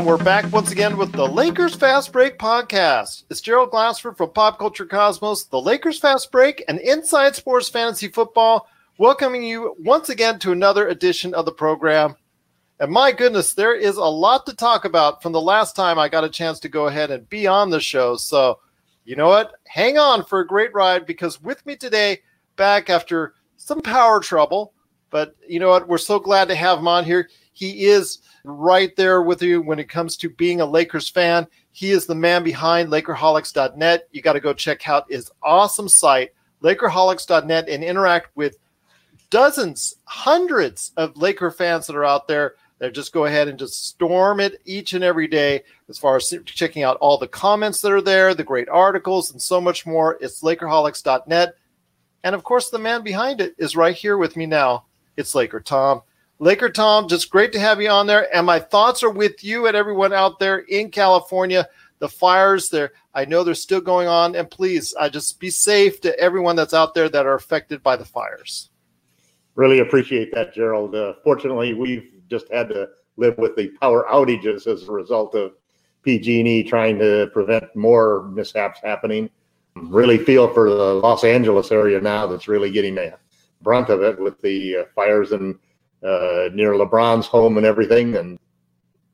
[0.00, 3.24] And we're back once again with the Lakers Fast Break podcast.
[3.28, 8.08] It's Gerald Glassford from Pop Culture Cosmos, the Lakers Fast Break, and Inside Sports Fantasy
[8.08, 12.16] Football, welcoming you once again to another edition of the program.
[12.78, 16.08] And my goodness, there is a lot to talk about from the last time I
[16.08, 18.16] got a chance to go ahead and be on the show.
[18.16, 18.60] So,
[19.04, 19.52] you know what?
[19.66, 22.20] Hang on for a great ride because with me today,
[22.56, 24.72] back after some power trouble,
[25.10, 25.88] but you know what?
[25.88, 27.28] We're so glad to have him on here.
[27.52, 31.46] He is right there with you when it comes to being a Lakers fan.
[31.72, 34.08] He is the man behind Lakerholics.net.
[34.12, 36.30] You got to go check out his awesome site,
[36.62, 38.56] Lakerholics.net, and interact with
[39.30, 43.86] dozens, hundreds of Laker fans that are out there that just go ahead and just
[43.86, 47.92] storm it each and every day as far as checking out all the comments that
[47.92, 50.18] are there, the great articles, and so much more.
[50.20, 51.54] It's Lakerholics.net.
[52.24, 54.84] And of course, the man behind it is right here with me now.
[55.16, 56.02] It's Laker Tom.
[56.42, 58.34] Laker Tom, just great to have you on there.
[58.34, 61.68] And my thoughts are with you and everyone out there in California.
[61.98, 64.34] The fires there, I know they're still going on.
[64.34, 67.96] And please, I just be safe to everyone that's out there that are affected by
[67.96, 68.70] the fires.
[69.54, 70.94] Really appreciate that, Gerald.
[70.94, 72.88] Uh, fortunately, we've just had to
[73.18, 75.52] live with the power outages as a result of
[76.04, 79.28] PG&E trying to prevent more mishaps happening.
[79.76, 83.12] Really feel for the Los Angeles area now that's really getting the
[83.60, 85.58] brunt of it with the uh, fires in
[86.02, 88.16] uh, near LeBron's home and everything.
[88.16, 88.38] And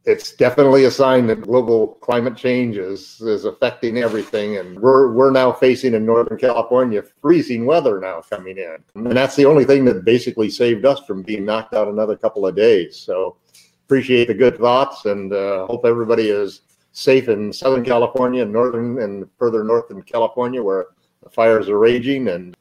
[0.04, 4.56] it's definitely a sign that global climate change is, is affecting everything.
[4.56, 8.76] And we're, we're now facing in Northern California freezing weather now coming in.
[8.94, 12.46] And that's the only thing that basically saved us from being knocked out another couple
[12.46, 12.96] of days.
[12.96, 13.36] So
[13.84, 19.28] appreciate the good thoughts and uh, hope everybody is safe in Southern California, Northern and
[19.38, 20.86] further north in California where
[21.22, 22.56] the fires are raging and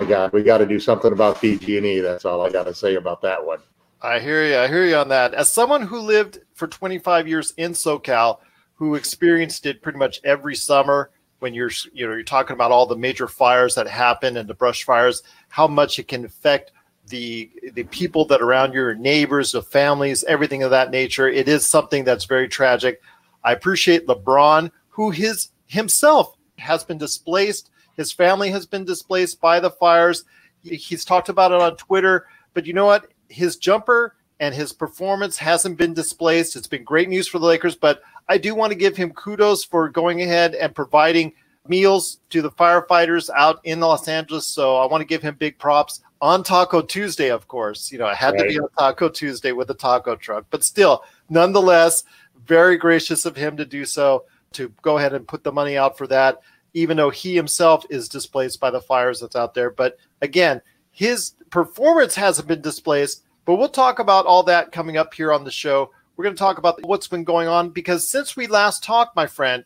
[0.00, 2.00] my God, we got to do something about PG&E.
[2.00, 3.60] That's all I got to say about that one.
[4.02, 4.58] I hear you.
[4.58, 5.34] I hear you on that.
[5.34, 8.38] As someone who lived for 25 years in SoCal,
[8.74, 12.86] who experienced it pretty much every summer, when you're you know you're talking about all
[12.86, 16.72] the major fires that happen and the brush fires, how much it can affect
[17.08, 21.28] the the people that are around your neighbors, the families, everything of that nature.
[21.28, 23.00] It is something that's very tragic.
[23.44, 29.60] I appreciate LeBron, who his himself has been displaced his family has been displaced by
[29.60, 30.24] the fires.
[30.62, 33.08] He's talked about it on Twitter, but you know what?
[33.28, 36.56] His jumper and his performance hasn't been displaced.
[36.56, 39.64] It's been great news for the Lakers, but I do want to give him kudos
[39.64, 41.32] for going ahead and providing
[41.68, 44.46] meals to the firefighters out in Los Angeles.
[44.46, 47.90] So I want to give him big props on Taco Tuesday, of course.
[47.90, 48.42] You know, it had right.
[48.42, 52.04] to be on Taco Tuesday with a taco truck, but still, nonetheless,
[52.46, 55.98] very gracious of him to do so, to go ahead and put the money out
[55.98, 56.40] for that
[56.74, 59.70] even though he himself is displaced by the fires that's out there.
[59.70, 60.60] But again,
[60.90, 63.22] his performance hasn't been displaced.
[63.44, 65.90] But we'll talk about all that coming up here on the show.
[66.16, 69.26] We're going to talk about what's been going on because since we last talked, my
[69.26, 69.64] friend,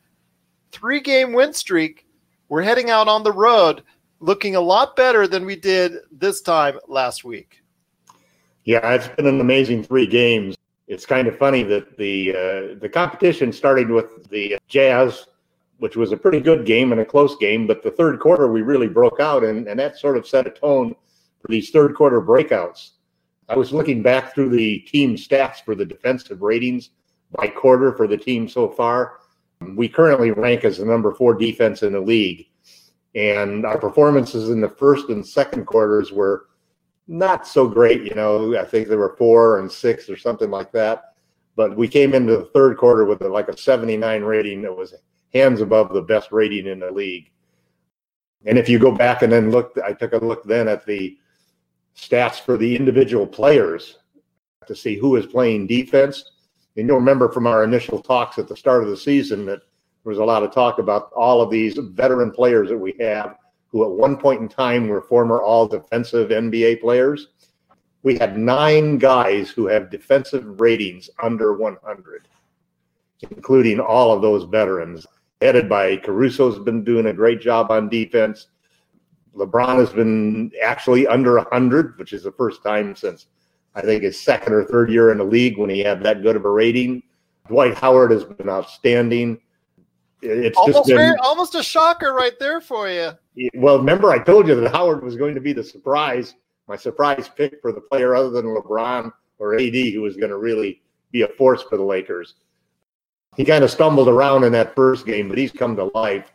[0.71, 2.07] three game win streak,
[2.49, 3.83] we're heading out on the road
[4.21, 7.63] looking a lot better than we did this time last week.
[8.65, 10.57] Yeah, it's been an amazing three games.
[10.87, 15.27] It's kind of funny that the uh, the competition starting with the Jazz
[15.81, 17.67] which was a pretty good game and a close game.
[17.67, 20.51] But the third quarter, we really broke out, and, and that sort of set a
[20.51, 20.95] tone
[21.41, 22.91] for these third quarter breakouts.
[23.49, 26.91] I was looking back through the team stats for the defensive ratings
[27.33, 29.21] by quarter for the team so far.
[29.75, 32.47] We currently rank as the number four defense in the league.
[33.15, 36.47] And our performances in the first and second quarters were
[37.09, 38.05] not so great.
[38.05, 41.15] You know, I think there were four and six or something like that.
[41.57, 44.95] But we came into the third quarter with like a 79 rating that was
[45.33, 47.31] hands above the best rating in the league.
[48.47, 51.19] And if you go back and then look, I took a look then at the
[51.97, 53.99] stats for the individual players
[54.67, 56.33] to see who is playing defense.
[56.77, 60.11] And you'll remember from our initial talks at the start of the season that there
[60.11, 63.37] was a lot of talk about all of these veteran players that we have
[63.69, 67.29] who at one point in time were former all defensive NBA players.
[68.03, 72.27] We had nine guys who have defensive ratings under 100,
[73.31, 75.07] including all of those veterans
[75.41, 78.49] headed by Caruso's been doing a great job on defense.
[79.35, 83.27] LeBron has been actually under 100, which is the first time since
[83.75, 86.37] I think his second or third year in the league when he had that good
[86.37, 87.03] of a rating.
[87.49, 89.41] Dwight Howard has been outstanding.
[90.23, 93.13] It's almost just been, very, almost a shocker right there for you.
[93.55, 96.35] Well, remember I told you that Howard was going to be the surprise,
[96.69, 100.37] my surprise pick for the player other than LeBron or AD, who was going to
[100.37, 102.35] really be a force for the Lakers
[103.37, 106.33] he kind of stumbled around in that first game, but he's come to life.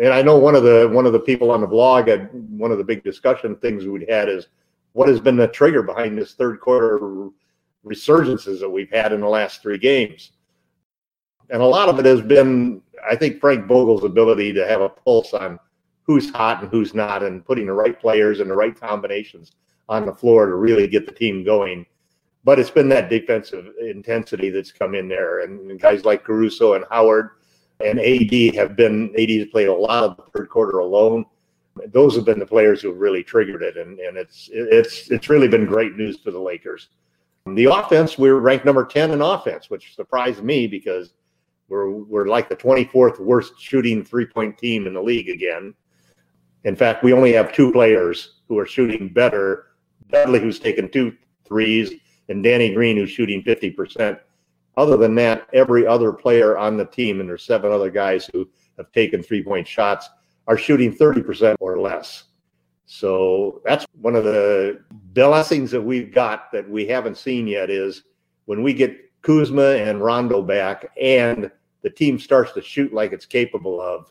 [0.00, 2.72] And I know one of the one of the people on the blog had one
[2.72, 4.48] of the big discussion things we'd had is
[4.92, 7.30] what has been the trigger behind this third quarter
[7.84, 10.32] resurgences that we've had in the last three games.
[11.50, 14.88] And a lot of it has been, I think, Frank Vogel's ability to have a
[14.88, 15.58] pulse on
[16.04, 19.52] who's hot and who's not, and putting the right players and the right combinations
[19.88, 21.84] on the floor to really get the team going.
[22.44, 26.84] But it's been that defensive intensity that's come in there, and guys like Caruso and
[26.90, 27.30] Howard
[27.84, 31.24] and AD have been AD has played a lot of the third quarter alone.
[31.86, 35.28] Those have been the players who have really triggered it, and, and it's it's it's
[35.28, 36.88] really been great news for the Lakers.
[37.46, 41.14] The offense, we are ranked number 10 in offense, which surprised me because
[41.68, 45.74] we're we're like the 24th worst shooting three-point team in the league again.
[46.64, 49.68] In fact, we only have two players who are shooting better.
[50.08, 51.92] Dudley, who's taken two threes,
[52.28, 54.18] and Danny Green, who's shooting 50%.
[54.76, 58.48] Other than that, every other player on the team, and there's seven other guys who
[58.78, 60.08] have taken three point shots,
[60.46, 62.24] are shooting 30% or less.
[62.86, 68.02] So that's one of the blessings that we've got that we haven't seen yet is
[68.46, 71.50] when we get Kuzma and Rondo back and
[71.82, 74.10] the team starts to shoot like it's capable of,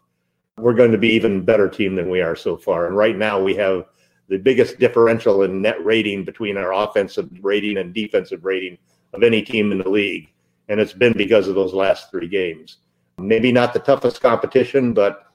[0.58, 2.88] we're going to be even better team than we are so far.
[2.88, 3.86] And right now we have
[4.32, 8.78] the biggest differential in net rating between our offensive rating and defensive rating
[9.14, 10.32] of any team in the league
[10.72, 12.78] and it's been because of those last three games.
[13.18, 15.26] Maybe not the toughest competition, but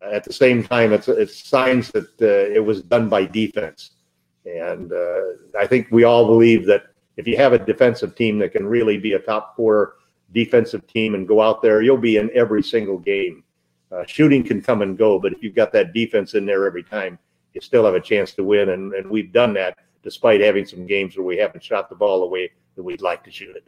[0.00, 3.90] at the same time, it's it's signs that uh, it was done by defense,
[4.46, 5.20] and uh,
[5.58, 6.84] I think we all believe that
[7.16, 9.96] if you have a defensive team that can really be a top four
[10.32, 13.42] defensive team and go out there, you'll be in every single game.
[13.90, 16.84] Uh, shooting can come and go, but if you've got that defense in there every
[16.84, 17.18] time,
[17.54, 18.70] you still have a chance to win.
[18.70, 22.20] And, and we've done that despite having some games where we haven't shot the ball
[22.20, 23.64] the way that we'd like to shoot it.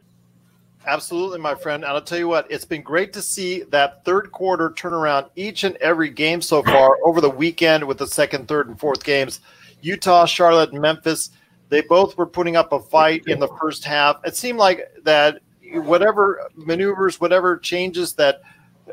[0.87, 1.83] Absolutely, my friend.
[1.83, 5.63] And I'll tell you what, it's been great to see that third quarter turnaround each
[5.63, 9.41] and every game so far over the weekend with the second, third, and fourth games.
[9.81, 11.31] Utah, Charlotte, and Memphis,
[11.69, 14.19] they both were putting up a fight in the first half.
[14.25, 15.41] It seemed like that
[15.73, 18.41] whatever maneuvers, whatever changes that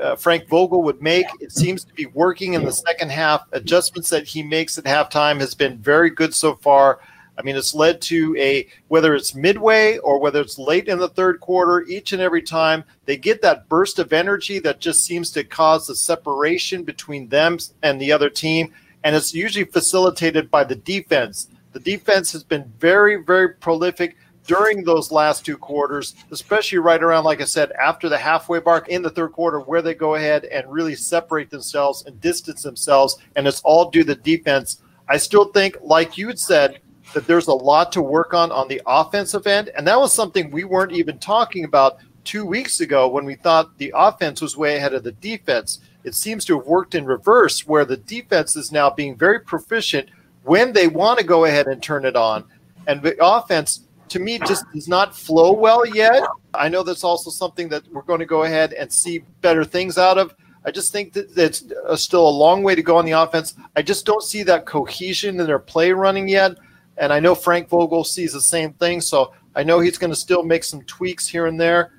[0.01, 3.43] uh, Frank Vogel would make, it seems to be working in the second half.
[3.53, 7.01] Adjustments that he makes at halftime has been very good so far.
[7.39, 11.09] I mean, it's led to a whether it's midway or whether it's late in the
[11.09, 15.31] third quarter, each and every time they get that burst of energy that just seems
[15.33, 18.73] to cause the separation between them and the other team.
[19.05, 21.49] And it's usually facilitated by the defense.
[21.73, 24.17] The defense has been very, very prolific
[24.49, 28.89] during those last two quarters, especially right around, like I said, after the halfway mark
[28.89, 33.19] in the third quarter, where they go ahead and really separate themselves and distance themselves.
[33.37, 34.81] And it's all due to the defense.
[35.07, 36.81] I still think, like you had said,
[37.13, 39.71] that there's a lot to work on on the offensive end.
[39.77, 43.77] And that was something we weren't even talking about two weeks ago when we thought
[43.77, 45.81] the offense was way ahead of the defense.
[46.05, 50.09] It seems to have worked in reverse, where the defense is now being very proficient
[50.45, 52.45] when they want to go ahead and turn it on.
[52.87, 56.23] And the offense, to me, just does not flow well yet.
[56.55, 59.99] I know that's also something that we're going to go ahead and see better things
[59.99, 60.35] out of.
[60.65, 63.55] I just think that it's uh, still a long way to go on the offense.
[63.77, 66.59] I just don't see that cohesion in their play running yet.
[66.97, 69.01] And I know Frank Vogel sees the same thing.
[69.01, 71.93] So I know he's going to still make some tweaks here and there.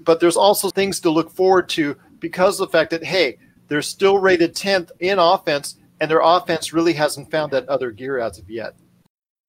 [0.00, 3.82] But there's also things to look forward to because of the fact that, hey, they're
[3.82, 8.38] still rated 10th in offense, and their offense really hasn't found that other gear as
[8.38, 8.74] of yet.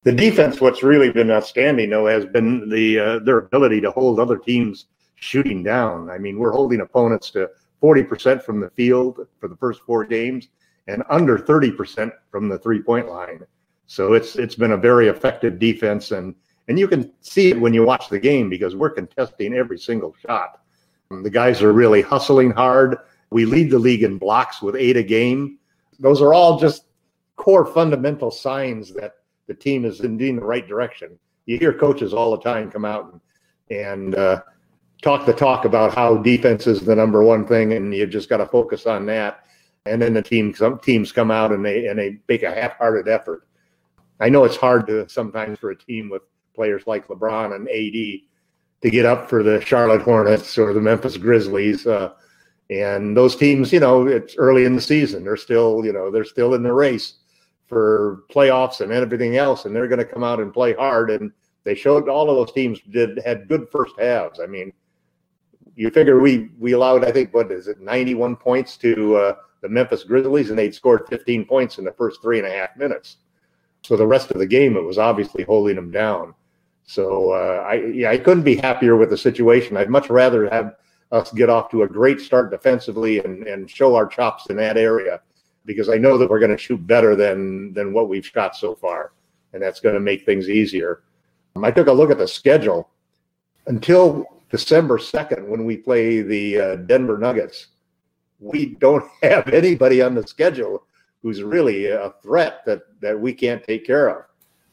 [0.03, 4.19] The defense, what's really been outstanding, though, has been the uh, their ability to hold
[4.19, 6.09] other teams shooting down.
[6.09, 7.49] I mean, we're holding opponents to
[7.81, 10.47] 40% from the field for the first four games
[10.87, 13.45] and under 30% from the three point line.
[13.87, 16.35] So it's it's been a very effective defense, and
[16.67, 20.15] and you can see it when you watch the game because we're contesting every single
[20.25, 20.61] shot.
[21.09, 22.97] The guys are really hustling hard.
[23.31, 25.57] We lead the league in blocks with eight a game.
[25.99, 26.85] Those are all just
[27.35, 29.15] core fundamental signs that
[29.49, 31.17] the team is in the right direction.
[31.47, 33.11] You hear coaches all the time come out
[33.69, 34.41] and, and uh,
[35.01, 38.37] talk the talk about how defense is the number one thing, and you just got
[38.37, 39.43] to focus on that.
[39.87, 43.07] And then the team, some teams come out and they and they make a half-hearted
[43.07, 43.47] effort.
[44.19, 46.21] I know it's hard to sometimes for a team with
[46.53, 48.21] players like LeBron and AD
[48.81, 51.87] to get up for the Charlotte Hornets or the Memphis Grizzlies.
[51.87, 52.11] Uh,
[52.69, 55.23] and those teams, you know, it's early in the season.
[55.23, 57.15] They're still, you know, they're still in the race
[57.69, 61.11] for playoffs and everything else, and they're going to come out and play hard.
[61.11, 61.31] And
[61.63, 64.39] they showed all of those teams did had good first halves.
[64.39, 64.73] I mean,
[65.75, 69.69] you figure we we allowed, I think, what is it, 91 points to uh, the
[69.69, 73.17] Memphis Grizzlies, and they'd scored 15 points in the first three and a half minutes.
[73.83, 76.33] So the rest of the game, it was obviously holding them down.
[76.83, 79.77] So uh, I yeah, I couldn't be happier with the situation.
[79.77, 80.75] I'd much rather have
[81.11, 84.77] us get off to a great start defensively and, and show our chops in that
[84.77, 85.21] area
[85.65, 88.75] because I know that we're going to shoot better than than what we've shot so
[88.75, 89.11] far,
[89.53, 91.03] and that's going to make things easier.
[91.55, 92.89] Um, I took a look at the schedule,
[93.67, 97.67] until December 2nd when we play the uh, Denver Nuggets,
[98.39, 100.83] we don't have anybody on the schedule
[101.21, 104.25] who's really a threat that, that we can't take care of.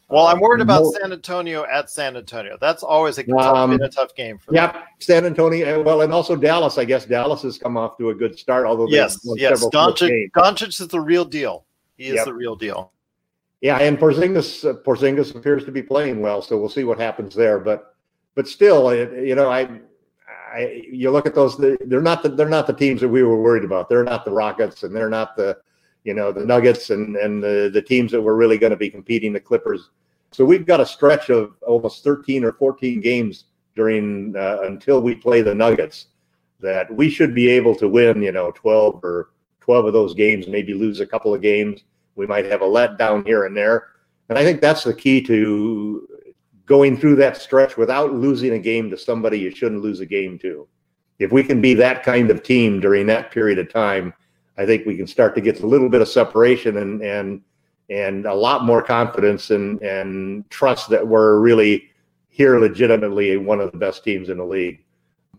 [0.08, 2.56] Well, I'm worried about San Antonio at San Antonio.
[2.60, 4.54] That's always a, tough, um, a tough game for them.
[4.54, 5.82] Yeah, San Antonio.
[5.82, 6.78] Well, and also Dallas.
[6.78, 8.66] I guess Dallas has come off to a good start.
[8.66, 11.64] Although yes, yes, Doncic, Doncic is the real deal.
[11.96, 12.26] He is yep.
[12.26, 12.92] the real deal.
[13.60, 17.34] Yeah, and Porzingis uh, Porzingis appears to be playing well, so we'll see what happens
[17.34, 17.58] there.
[17.58, 17.94] But
[18.36, 19.68] but still, you know, I,
[20.54, 21.56] I you look at those.
[21.56, 23.88] They're not the they're not the teams that we were worried about.
[23.88, 25.58] They're not the Rockets, and they're not the
[26.06, 28.88] you know the Nuggets and and the the teams that were really going to be
[28.88, 29.32] competing.
[29.32, 29.90] The Clippers.
[30.32, 33.44] So we've got a stretch of almost 13 or 14 games
[33.75, 36.06] during uh, until we play the Nuggets
[36.60, 38.22] that we should be able to win.
[38.22, 41.82] You know, 12 or 12 of those games, maybe lose a couple of games
[42.16, 43.88] we might have a letdown here and there.
[44.28, 46.08] And I think that's the key to
[46.64, 50.38] going through that stretch without losing a game to somebody you shouldn't lose a game
[50.40, 50.66] to.
[51.18, 54.12] If we can be that kind of team during that period of time,
[54.58, 57.42] I think we can start to get a little bit of separation and and
[57.88, 61.90] and a lot more confidence and and trust that we're really
[62.28, 64.84] here legitimately one of the best teams in the league.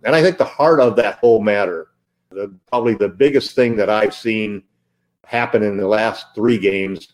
[0.03, 1.89] And I think the heart of that whole matter,
[2.31, 4.63] the probably the biggest thing that I've seen
[5.25, 7.13] happen in the last three games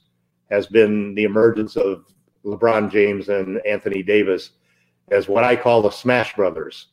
[0.49, 2.05] has been the emergence of
[2.45, 4.51] LeBron James and Anthony Davis
[5.11, 6.87] as what I call the Smash Brothers.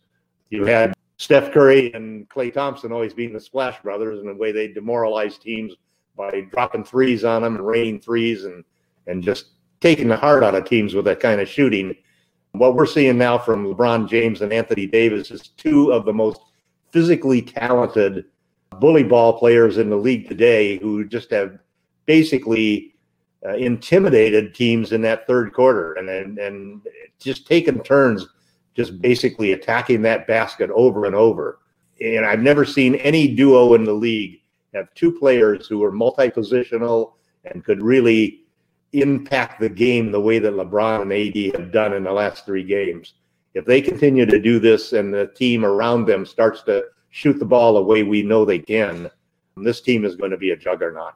[0.48, 4.52] You had Steph Curry and Klay Thompson always being the Splash Brothers, and the way
[4.52, 5.74] they demoralize teams
[6.16, 8.64] by dropping threes on them and raining threes and
[9.06, 9.48] and just
[9.82, 11.94] taking the heart out of teams with that kind of shooting.
[12.52, 16.40] What we're seeing now from LeBron James and Anthony Davis is two of the most
[16.90, 18.24] physically talented
[18.78, 21.58] bully ball players in the league today who just have
[22.06, 22.94] basically
[23.44, 26.80] uh, intimidated teams in that third quarter and, and and
[27.18, 28.26] just taken turns
[28.74, 29.02] just mm-hmm.
[29.02, 31.60] basically attacking that basket over and over.
[32.00, 34.40] And I've never seen any duo in the league
[34.74, 37.12] have two players who are multi-positional
[37.44, 38.44] and could really
[38.92, 42.64] impact the game the way that LeBron and AD have done in the last three
[42.64, 43.14] games.
[43.54, 47.44] If they continue to do this and the team around them starts to shoot the
[47.44, 49.10] ball the way we know they can,
[49.56, 51.14] this team is going to be a juggernaut.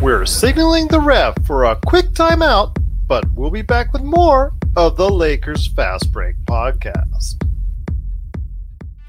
[0.00, 2.76] We're signaling the ref for a quick timeout,
[3.06, 7.42] but we'll be back with more of the Lakers Fast Break podcast.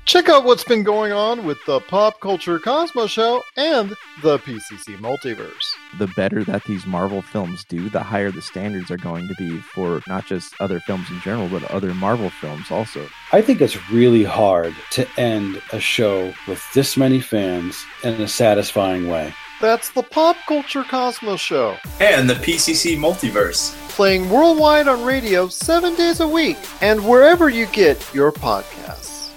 [0.05, 3.89] Check out what's been going on with the Pop Culture Cosmos Show and
[4.21, 5.51] the PCC Multiverse.
[5.97, 9.57] The better that these Marvel films do, the higher the standards are going to be
[9.57, 13.05] for not just other films in general, but other Marvel films also.
[13.33, 18.29] I think it's really hard to end a show with this many fans in a
[18.29, 19.33] satisfying way.
[19.59, 21.77] That's the Pop Culture Cosmos Show.
[21.99, 23.75] And the PCC Multiverse.
[23.89, 29.31] Playing worldwide on radio seven days a week and wherever you get your podcasts.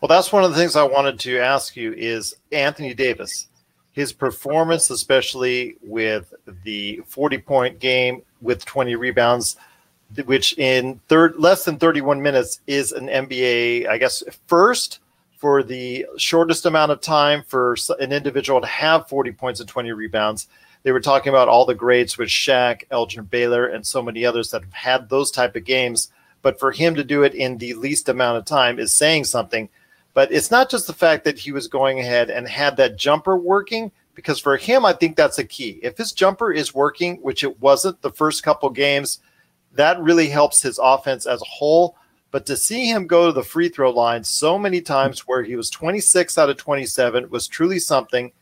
[0.00, 3.48] Well, that's one of the things I wanted to ask you is Anthony Davis,
[3.90, 6.32] his performance, especially with
[6.62, 9.56] the 40 point game with 20 rebounds,
[10.24, 15.00] which in third less than 31 minutes is an NBA, I guess, first
[15.42, 19.90] for the shortest amount of time for an individual to have 40 points and 20
[19.90, 20.46] rebounds.
[20.84, 24.52] They were talking about all the greats with Shaq, Elgin Baylor, and so many others
[24.52, 26.12] that have had those type of games.
[26.42, 29.68] But for him to do it in the least amount of time is saying something.
[30.14, 33.36] But it's not just the fact that he was going ahead and had that jumper
[33.36, 35.80] working, because for him, I think that's a key.
[35.82, 39.18] If his jumper is working, which it wasn't the first couple games,
[39.72, 41.96] that really helps his offense as a whole.
[42.32, 45.54] But to see him go to the free throw line so many times where he
[45.54, 48.32] was 26 out of 27 was truly something.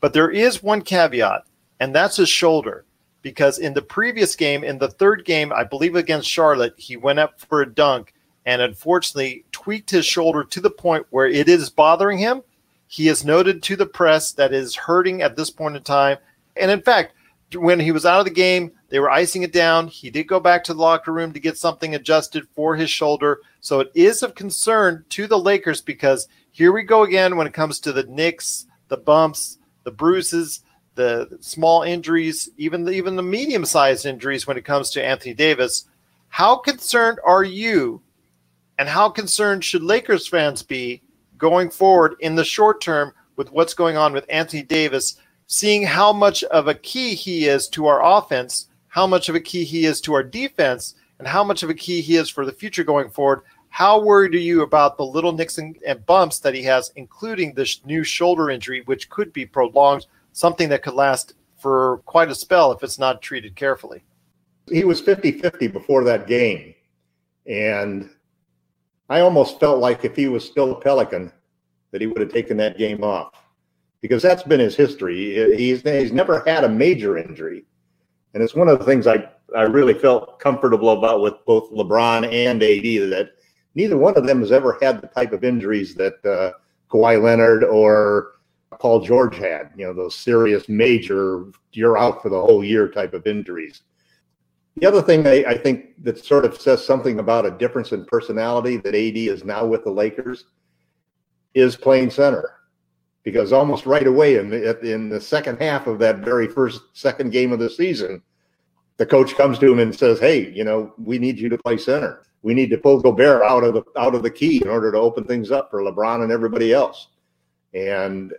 [0.00, 1.42] But there is one caveat,
[1.80, 2.84] and that's his shoulder.
[3.22, 7.18] Because in the previous game, in the third game, I believe against Charlotte, he went
[7.18, 8.14] up for a dunk
[8.46, 12.42] and unfortunately tweaked his shoulder to the point where it is bothering him.
[12.86, 16.18] He has noted to the press that is hurting at this point in time.
[16.56, 17.14] And in fact,
[17.54, 19.88] when he was out of the game, they were icing it down.
[19.88, 23.40] He did go back to the locker room to get something adjusted for his shoulder.
[23.60, 27.54] So it is of concern to the Lakers because here we go again when it
[27.54, 30.60] comes to the nicks, the bumps, the bruises,
[30.94, 35.86] the small injuries, even the, even the medium-sized injuries when it comes to Anthony Davis.
[36.28, 38.02] How concerned are you
[38.78, 41.02] and how concerned should Lakers fans be
[41.36, 45.16] going forward in the short term with what's going on with Anthony Davis,
[45.50, 49.40] seeing how much of a key he is to our offense, how much of a
[49.40, 52.46] key he is to our defense, and how much of a key he is for
[52.46, 53.40] the future going forward?
[53.68, 57.52] How worried are you about the little nicks and, and bumps that he has, including
[57.52, 62.34] this new shoulder injury, which could be prolonged, something that could last for quite a
[62.34, 64.04] spell if it's not treated carefully?
[64.68, 66.74] He was 50 50 before that game
[67.44, 68.08] And
[69.08, 71.32] I almost felt like if he was still a Pelican,
[71.90, 73.34] that he would have taken that game off
[74.00, 75.56] because that's been his history.
[75.56, 77.64] He's, he's never had a major injury.
[78.34, 82.24] And it's one of the things I, I really felt comfortable about with both LeBron
[82.32, 83.30] and AD that
[83.74, 86.52] neither one of them has ever had the type of injuries that uh,
[86.90, 88.32] Kawhi Leonard or
[88.78, 93.14] Paul George had, you know, those serious major, you're out for the whole year type
[93.14, 93.82] of injuries.
[94.76, 98.04] The other thing I, I, think that sort of says something about a difference in
[98.04, 100.44] personality that AD is now with the Lakers
[101.54, 102.59] is playing center.
[103.22, 107.32] Because almost right away in the, in the second half of that very first second
[107.32, 108.22] game of the season,
[108.96, 111.76] the coach comes to him and says, "Hey, you know, we need you to play
[111.76, 112.22] center.
[112.42, 114.98] We need to pull Gobert out of the out of the key in order to
[114.98, 117.08] open things up for LeBron and everybody else."
[117.72, 118.32] And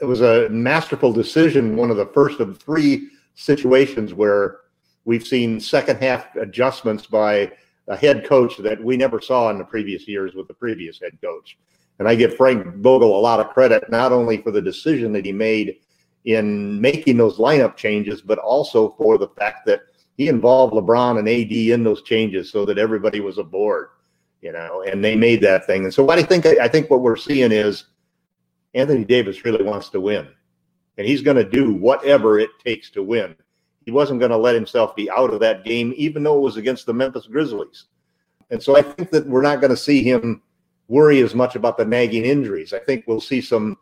[0.00, 4.58] it was a masterful decision, one of the first of three situations where
[5.06, 7.50] we've seen second half adjustments by
[7.88, 11.18] a head coach that we never saw in the previous years with the previous head
[11.22, 11.56] coach.
[11.98, 15.24] And I give Frank Vogel a lot of credit, not only for the decision that
[15.24, 15.78] he made
[16.24, 19.82] in making those lineup changes, but also for the fact that
[20.16, 23.88] he involved LeBron and AD in those changes so that everybody was aboard,
[24.42, 25.84] you know, and they made that thing.
[25.84, 27.84] And so what I think I think what we're seeing is
[28.74, 30.28] Anthony Davis really wants to win.
[30.98, 33.36] And he's going to do whatever it takes to win.
[33.84, 36.56] He wasn't going to let himself be out of that game, even though it was
[36.56, 37.84] against the Memphis Grizzlies.
[38.50, 40.42] And so I think that we're not going to see him
[40.88, 42.72] worry as much about the nagging injuries.
[42.72, 43.78] I think we'll see some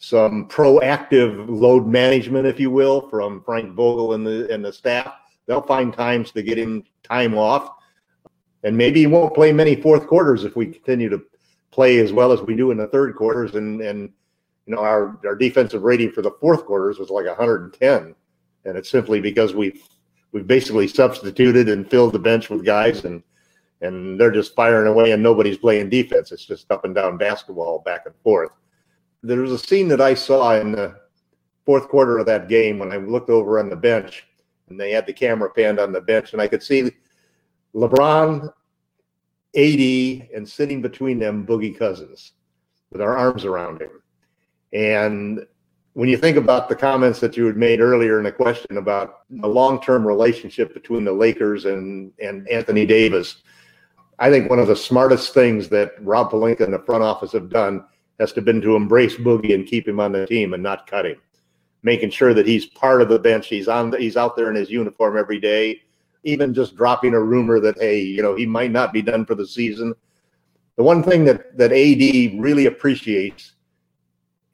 [0.00, 5.12] some proactive load management, if you will, from Frank Vogel and the and the staff.
[5.46, 7.70] They'll find times to get him time off.
[8.64, 11.22] And maybe he won't play many fourth quarters if we continue to
[11.70, 13.54] play as well as we do in the third quarters.
[13.54, 14.12] And and
[14.66, 18.14] you know our our defensive rating for the fourth quarters was like 110,
[18.64, 19.82] and it's simply because we've
[20.32, 23.22] we've basically substituted and filled the bench with guys and
[23.80, 26.32] and they're just firing away and nobody's playing defense.
[26.32, 28.50] It's just up and down basketball back and forth.
[29.22, 30.96] There was a scene that I saw in the
[31.64, 34.26] fourth quarter of that game when I looked over on the bench
[34.68, 36.90] and they had the camera panned on the bench and I could see
[37.74, 38.52] LeBron
[39.56, 42.32] AD and sitting between them, Boogie Cousins,
[42.90, 44.02] with our arms around him.
[44.72, 45.46] And
[45.94, 49.22] when you think about the comments that you had made earlier in the question about
[49.30, 53.42] the long-term relationship between the Lakers and and Anthony Davis,
[54.18, 57.48] I think one of the smartest things that Rob Pelinka and the front office have
[57.48, 57.84] done
[58.18, 61.06] has to been to embrace Boogie and keep him on the team and not cut
[61.06, 61.20] him,
[61.82, 63.46] making sure that he's part of the bench.
[63.46, 63.92] He's on.
[63.96, 65.82] He's out there in his uniform every day
[66.24, 69.34] even just dropping a rumor that hey, you know, he might not be done for
[69.34, 69.94] the season.
[70.76, 73.52] The one thing that that AD really appreciates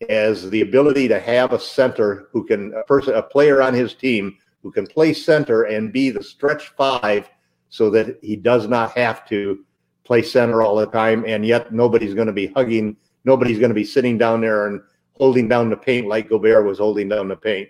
[0.01, 3.95] is the ability to have a center who can a person a player on his
[3.95, 7.29] team who can play center and be the stretch five
[7.75, 9.65] so that he does not have to
[10.05, 13.75] play center all the time and yet nobody's going to be hugging nobody's going to
[13.75, 14.81] be sitting down there and
[15.15, 17.69] holding down the paint like Gobert was holding down the paint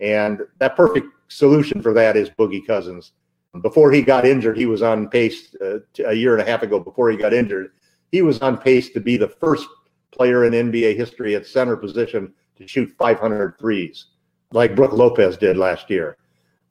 [0.00, 3.12] and that perfect solution for that is Boogie Cousins
[3.60, 6.80] before he got injured, he was on pace uh, a year and a half ago.
[6.80, 7.72] Before he got injured,
[8.10, 9.68] he was on pace to be the first
[10.10, 14.06] player in NBA history at center position to shoot 500 threes,
[14.52, 16.16] like Brook Lopez did last year.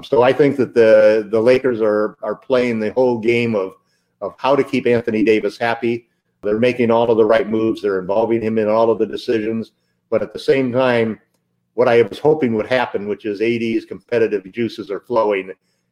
[0.04, 3.74] So I think that the the Lakers are are playing the whole game of
[4.22, 6.08] of how to keep Anthony Davis happy.
[6.44, 7.82] They're making all of the right moves.
[7.82, 9.72] They're involving him in all of the decisions.
[10.10, 11.20] But at the same time,
[11.76, 15.52] what I was hoping would happen, which is AD's competitive juices are flowing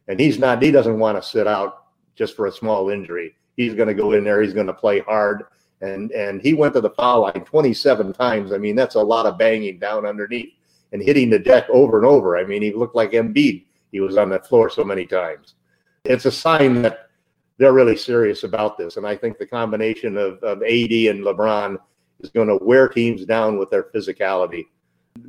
[0.09, 3.35] and he's not he doesn't want to sit out just for a small injury.
[3.55, 4.41] He's going to go in there.
[4.41, 5.43] He's going to play hard.
[5.81, 8.51] And and he went to the foul line 27 times.
[8.51, 10.53] I mean, that's a lot of banging down underneath
[10.91, 12.37] and hitting the deck over and over.
[12.37, 13.65] I mean, he looked like Embiid.
[13.91, 15.55] He was on that floor so many times.
[16.05, 17.09] It's a sign that
[17.57, 18.97] they're really serious about this.
[18.97, 21.77] And I think the combination of, of AD and LeBron
[22.21, 24.65] is going to wear teams down with their physicality.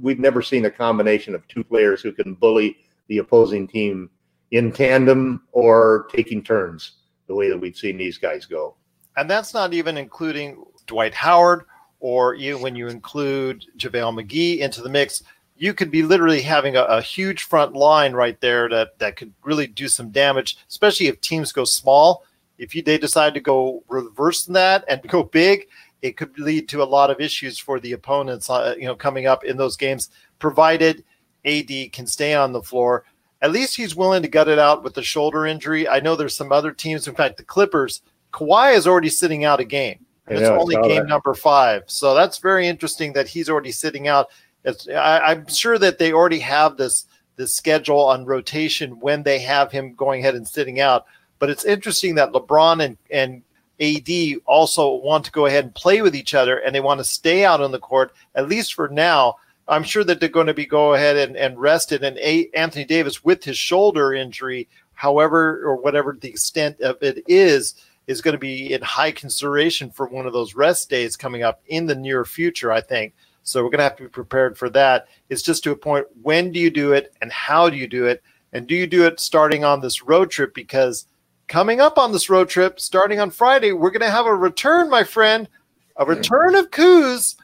[0.01, 2.77] We've never seen a combination of two players who can bully
[3.09, 4.11] the opposing team
[4.53, 6.93] in tandem or taking turns
[7.27, 8.77] the way that we've seen these guys go.
[9.17, 11.65] And that's not even including Dwight Howard
[12.01, 15.23] or even when you include JaVale McGee into the mix,
[15.61, 19.33] you could be literally having a, a, huge front line right there that, that could
[19.45, 22.25] really do some damage, especially if teams go small.
[22.59, 25.69] If you, they decide to go reverse that and go big,
[26.03, 29.27] it could lead to a lot of issues for the opponents, uh, you know, coming
[29.27, 31.05] up in those games, provided
[31.45, 33.05] AD can stay on the floor
[33.43, 35.89] at least he's willing to gut it out with the shoulder injury.
[35.89, 37.09] I know there's some other teams.
[37.09, 40.05] In fact, the Clippers, Kawhi is already sitting out a game.
[40.27, 41.09] And it's only game that.
[41.09, 41.85] number five.
[41.87, 44.29] So that's very interesting that he's already sitting out.
[44.67, 49.73] I, am sure that they already have this this schedule on rotation when they have
[49.73, 51.07] him going ahead and sitting out.
[51.39, 53.43] But it's interesting that LeBron and, and
[53.81, 57.05] AD also want to go ahead and play with each other and they want to
[57.05, 59.37] stay out on the court, at least for now.
[59.67, 62.05] I'm sure that they're going to be go ahead and, and rested.
[62.05, 67.25] And a, Anthony Davis, with his shoulder injury, however or whatever the extent of it
[67.27, 67.75] is,
[68.07, 71.63] is going to be in high consideration for one of those rest days coming up
[71.69, 73.15] in the near future, I think.
[73.51, 75.09] So we're going to have to be prepared for that.
[75.29, 78.07] It's just to a point when do you do it and how do you do
[78.07, 78.23] it?
[78.53, 80.55] And do you do it starting on this road trip?
[80.55, 81.07] Because
[81.49, 84.89] coming up on this road trip, starting on Friday, we're going to have a return,
[84.89, 85.49] my friend,
[85.97, 87.37] a return of Kuz,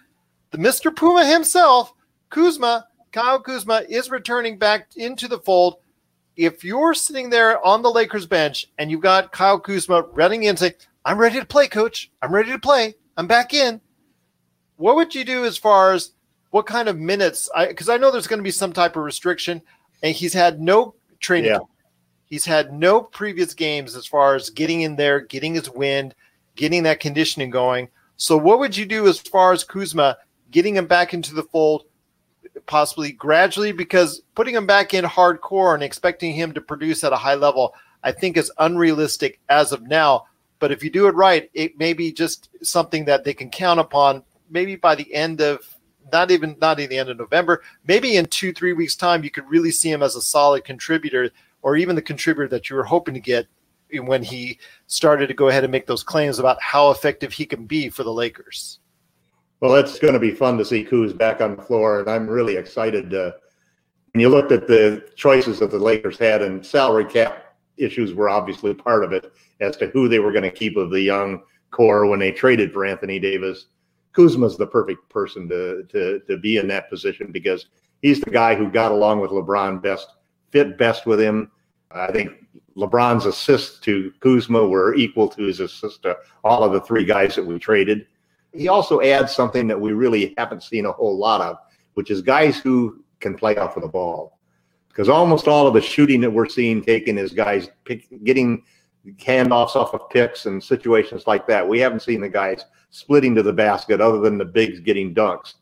[0.51, 0.95] the Mr.
[0.95, 1.93] Puma himself.
[2.31, 5.77] Kuzma, Kyle Kuzma is returning back into the fold.
[6.37, 10.57] If you're sitting there on the Lakers bench and you've got Kyle Kuzma running in
[10.57, 12.11] saying, I'm ready to play, coach.
[12.21, 12.95] I'm ready to play.
[13.17, 13.81] I'm back in.
[14.77, 16.13] What would you do as far as
[16.51, 17.49] what kind of minutes?
[17.69, 19.63] Because I, I, know there's going to be some type of restriction,
[20.03, 21.51] and he's had no training.
[21.51, 21.61] Yeah.
[22.27, 26.15] He's had no previous games as far as getting in there, getting his wind,
[26.57, 27.89] getting that conditioning going.
[28.17, 30.17] So, what would you do as far as Kuzma
[30.51, 31.85] getting him back into the fold,
[32.67, 33.73] possibly gradually?
[33.73, 37.75] Because putting him back in hardcore and expecting him to produce at a high level,
[38.03, 40.27] I think is unrealistic as of now.
[40.59, 43.79] But if you do it right, it may be just something that they can count
[43.79, 45.61] upon maybe by the end of
[46.13, 49.31] not even not in the end of November, maybe in two three weeks time, you
[49.31, 51.31] could really see him as a solid contributor,
[51.63, 53.47] or even the contributor that you were hoping to get
[54.01, 57.67] when he started to go ahead and make those claims about how effective he can
[57.67, 58.81] be for the Lakers.
[59.61, 62.29] Well, it's going to be fun to see Kuz back on the floor, and I'm
[62.29, 63.11] really excited.
[63.11, 63.35] To,
[64.13, 68.29] when you looked at the choices that the Lakers had, and salary cap issues were
[68.29, 71.43] obviously part of it as to who they were going to keep of the young
[71.71, 73.67] core when they traded for Anthony Davis.
[74.17, 77.67] Kuzma's the perfect person to to to be in that position because
[78.01, 80.15] he's the guy who got along with LeBron best,
[80.51, 81.51] fit best with him.
[81.91, 82.31] I think
[82.77, 87.35] LeBron's assists to Kuzma were equal to his assists to all of the three guys
[87.37, 88.07] that we traded.
[88.55, 91.59] He also adds something that we really haven't seen a whole lot of,
[91.93, 94.39] which is guys who can play off of the ball.
[94.89, 98.65] Because almost all of the shooting that we're seeing taken is guys pick, getting
[99.19, 101.67] handoffs off of picks and situations like that.
[101.67, 105.55] We haven't seen the guys splitting to the basket other than the bigs getting dunks.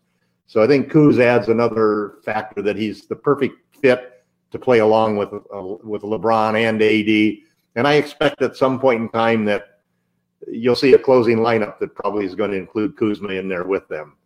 [0.46, 5.16] So I think Kuz adds another factor that he's the perfect fit to play along
[5.16, 7.44] with uh, with LeBron and AD.
[7.76, 9.80] And I expect at some point in time that
[10.46, 13.88] you'll see a closing lineup that probably is going to include Kuzma in there with
[13.88, 14.16] them.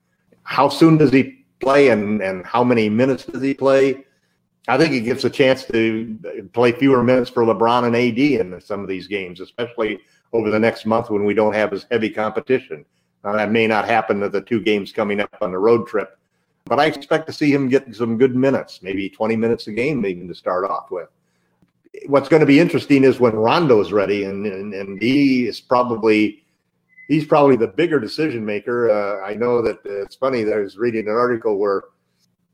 [0.43, 4.05] How soon does he play and, and how many minutes does he play?
[4.67, 8.61] I think he gives a chance to play fewer minutes for LeBron and AD in
[8.61, 10.01] some of these games, especially
[10.33, 12.85] over the next month when we don't have as heavy competition.
[13.25, 16.19] Uh, that may not happen to the two games coming up on the road trip,
[16.67, 20.05] but I expect to see him get some good minutes, maybe 20 minutes a game,
[20.07, 21.09] even to start off with.
[22.07, 26.45] What's going to be interesting is when Rondo's ready, and, and, and he is probably
[27.09, 28.91] he's probably the bigger decision maker.
[28.91, 31.85] Uh, I know that uh, it's funny I was reading an article where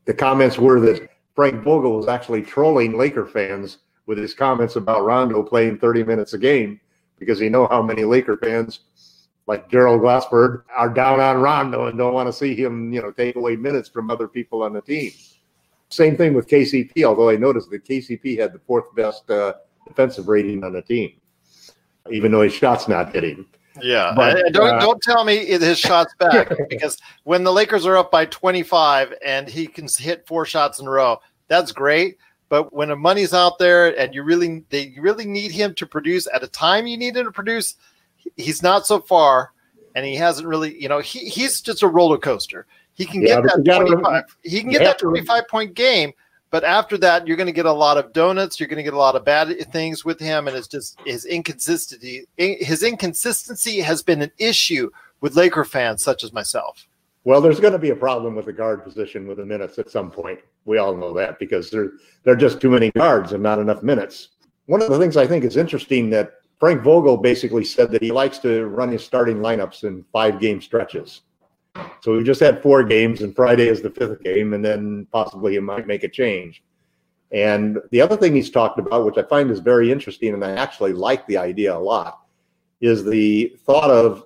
[0.05, 5.03] the comments were that Frank Vogel was actually trolling Laker fans with his comments about
[5.03, 6.79] Rondo playing 30 minutes a game
[7.19, 8.81] because he know how many Laker fans
[9.47, 13.11] like Gerald Glassford are down on Rondo and don't want to see him, you know,
[13.11, 15.11] take away minutes from other people on the team.
[15.89, 19.53] Same thing with KCP, although I noticed that KCP had the fourth best uh,
[19.87, 21.13] defensive rating on the team,
[22.09, 23.45] even though his shot's not hitting.
[23.81, 27.97] Yeah, but, don't uh, don't tell me his shots back because when the Lakers are
[27.97, 32.17] up by 25 and he can hit four shots in a row, that's great.
[32.47, 36.27] But when the money's out there and you really they really need him to produce
[36.33, 37.75] at a time you need him to produce,
[38.37, 39.51] he's not so far,
[39.95, 40.79] and he hasn't really.
[40.81, 42.67] You know, he, he's just a roller coaster.
[42.93, 44.37] He can yeah, get that 25.
[44.43, 46.13] he can get that 25 point game,
[46.51, 48.59] but after that, you're going to get a lot of donuts.
[48.59, 51.25] You're going to get a lot of bad things with him, and it's just his
[51.25, 52.25] inconsistency.
[52.37, 54.89] His inconsistency has been an issue
[55.21, 56.87] with Laker fans such as myself.
[57.23, 59.89] Well, there's going to be a problem with the guard position with the minutes at
[59.89, 60.39] some point.
[60.65, 63.81] We all know that because there there are just too many guards and not enough
[63.81, 64.29] minutes.
[64.67, 68.11] One of the things I think is interesting that Frank Vogel basically said that he
[68.11, 71.21] likes to run his starting lineups in five game stretches.
[72.01, 75.53] So we just had four games, and Friday is the fifth game, and then possibly
[75.53, 76.63] he might make a change.
[77.31, 80.51] And the other thing he's talked about, which I find is very interesting, and I
[80.51, 82.19] actually like the idea a lot,
[82.81, 84.23] is the thought of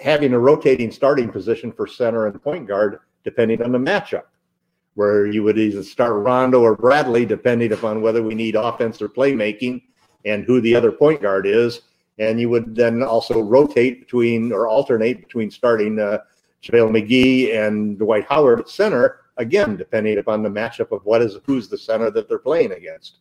[0.00, 4.24] having a rotating starting position for center and point guard depending on the matchup,
[4.94, 9.08] where you would either start Rondo or Bradley, depending upon whether we need offense or
[9.08, 9.82] playmaking
[10.26, 11.82] and who the other point guard is.
[12.18, 16.18] And you would then also rotate between or alternate between starting uh,
[16.64, 21.36] JaVale McGee and Dwight Howard at center, again, depending upon the matchup of what is
[21.44, 23.18] who's the center that they're playing against.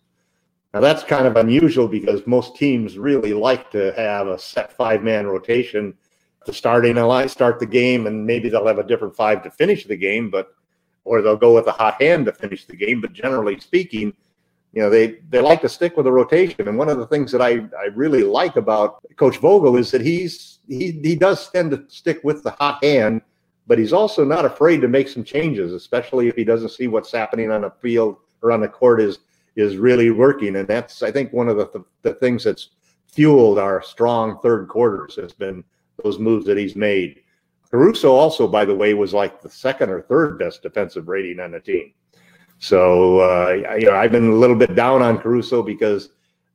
[0.73, 5.03] Now that's kind of unusual because most teams really like to have a set five
[5.03, 5.93] man rotation
[6.45, 9.51] to starting a line, start the game, and maybe they'll have a different five to
[9.51, 10.55] finish the game, but
[11.05, 13.01] or they'll go with a hot hand to finish the game.
[13.01, 14.13] But generally speaking,
[14.73, 16.67] you know they they like to stick with a rotation.
[16.67, 20.01] And one of the things that I I really like about Coach Vogel is that
[20.01, 23.21] he's he he does tend to stick with the hot hand,
[23.67, 27.11] but he's also not afraid to make some changes, especially if he doesn't see what's
[27.11, 29.19] happening on the field or on the court is
[29.55, 30.55] is really working.
[30.57, 32.69] And that's I think one of the the, the things that's
[33.07, 35.63] fueled our strong third quarters has been
[36.03, 37.21] those moves that he's made.
[37.69, 41.51] Caruso also, by the way, was like the second or third best defensive rating on
[41.51, 41.93] the team.
[42.59, 46.09] So uh, you know, I've been a little bit down on Caruso because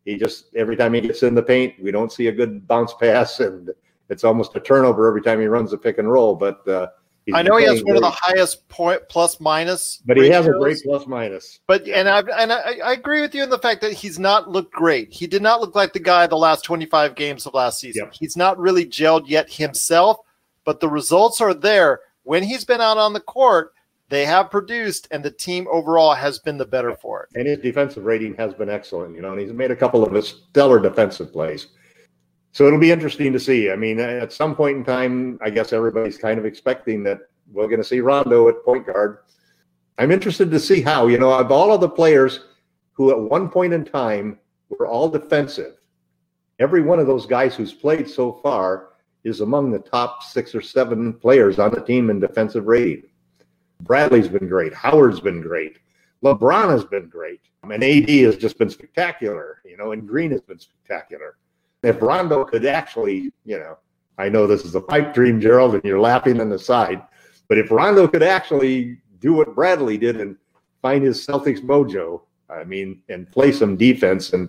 [0.05, 2.95] he just every time he gets in the paint, we don't see a good bounce
[2.95, 3.71] pass, and
[4.09, 6.35] it's almost a turnover every time he runs a pick and roll.
[6.35, 6.89] But uh,
[7.35, 10.53] I know he has one of the highest point plus minus, but he has a
[10.53, 11.61] great plus minus.
[11.67, 12.01] But yeah.
[12.01, 14.73] and I and I, I, agree with you in the fact that he's not looked
[14.73, 15.13] great.
[15.13, 18.05] He did not look like the guy the last twenty five games of last season.
[18.07, 18.15] Yep.
[18.15, 20.19] He's not really gelled yet himself,
[20.65, 22.01] but the results are there.
[22.25, 23.73] When he's been out on the court,
[24.11, 27.39] they have produced, and the team overall has been the better for it.
[27.39, 30.25] And his defensive rating has been excellent, you know, and he's made a couple of
[30.25, 31.69] stellar defensive plays.
[32.59, 33.71] So it'll be interesting to see.
[33.71, 37.21] I mean, at some point in time, I guess everybody's kind of expecting that
[37.53, 39.19] we're going to see Rondo at point guard.
[39.97, 42.47] I'm interested to see how, you know, of all of the players
[42.95, 44.41] who at one point in time
[44.71, 45.77] were all defensive,
[46.59, 48.89] every one of those guys who's played so far
[49.23, 53.05] is among the top six or seven players on the team in defensive rating.
[53.83, 54.75] Bradley's been great.
[54.75, 55.79] Howard's been great.
[56.25, 57.43] LeBron has been great.
[57.63, 61.37] And AD has just been spectacular, you know, and Green has been spectacular.
[61.83, 63.79] If Rondo could actually, you know,
[64.19, 67.03] I know this is a pipe dream, Gerald, and you're laughing on the side,
[67.49, 70.37] but if Rondo could actually do what Bradley did and
[70.83, 74.49] find his Celtics mojo, I mean, and play some defense and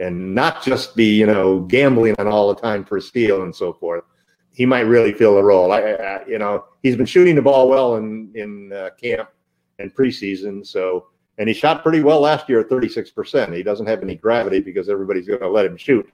[0.00, 3.72] and not just be, you know, gambling on all the time for steal and so
[3.72, 4.04] forth,
[4.52, 5.72] he might really fill the role.
[5.72, 9.30] I, I, you know, he's been shooting the ball well in in uh, camp
[9.78, 10.66] and preseason.
[10.66, 13.52] So, and he shot pretty well last year at 36 percent.
[13.52, 16.08] He doesn't have any gravity because everybody's going to let him shoot.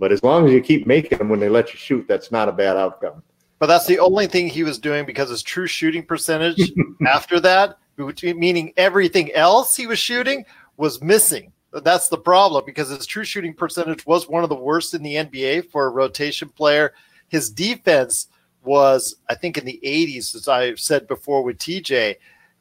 [0.00, 2.48] But as long as you keep making them when they let you shoot, that's not
[2.48, 3.22] a bad outcome.
[3.60, 6.72] But that's the only thing he was doing because his true shooting percentage
[7.06, 10.44] after that, meaning everything else he was shooting,
[10.76, 11.52] was missing.
[11.72, 15.14] That's the problem because his true shooting percentage was one of the worst in the
[15.14, 16.92] NBA for a rotation player
[17.30, 18.26] his defense
[18.62, 22.16] was, I think, in the 80s, as I said before with TJ,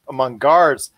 [0.07, 0.91] among guards.